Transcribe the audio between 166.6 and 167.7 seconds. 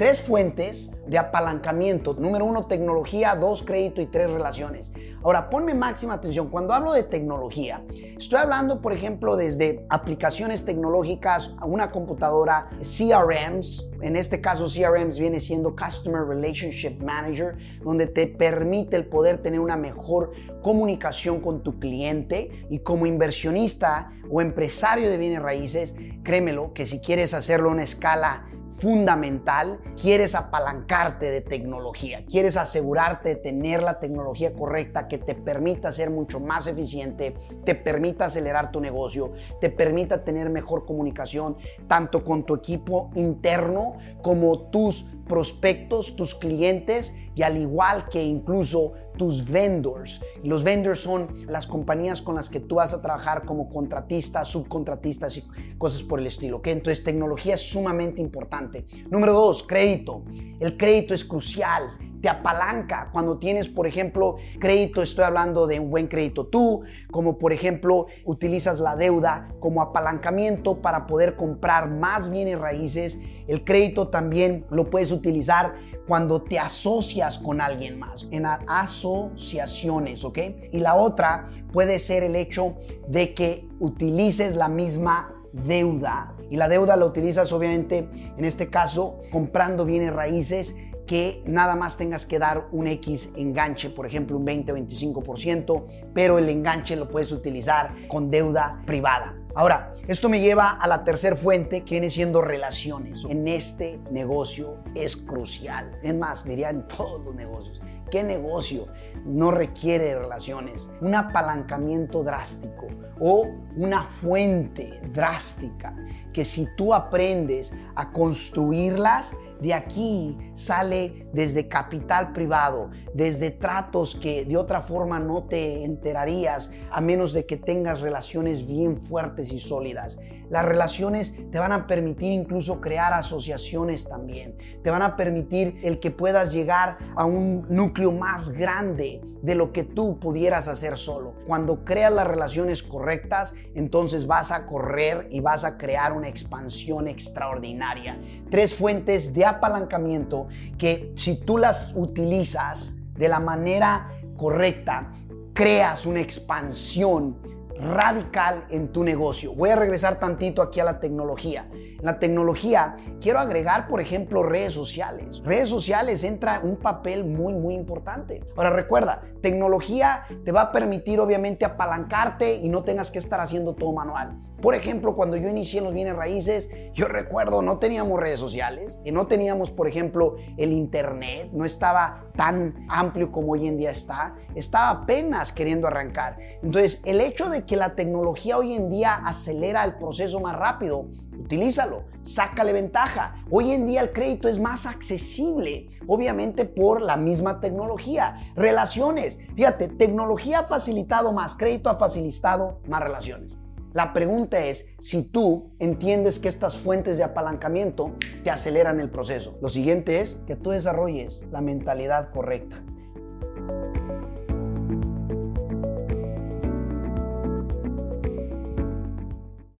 un papel muy,